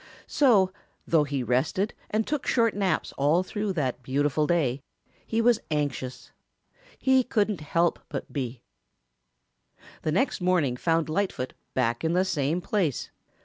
So, 0.25 0.71
though 1.05 1.25
he 1.25 1.43
rested 1.43 1.93
and 2.09 2.25
took 2.25 2.47
short 2.47 2.73
naps 2.75 3.13
all 3.19 3.43
through 3.43 3.73
that 3.73 4.01
beautiful 4.01 4.47
day, 4.47 4.81
he 5.27 5.41
was 5.43 5.59
anxious. 5.69 6.31
He 6.97 7.21
couldn't 7.23 7.61
help 7.61 7.99
but 8.09 8.33
be. 8.33 8.63
The 10.01 10.11
next 10.11 10.41
morning 10.41 10.75
found 10.75 11.07
Lightfoot 11.07 11.53
back 11.75 12.03
in 12.03 12.13
the 12.13 12.25
same 12.25 12.61
place. 12.61 13.11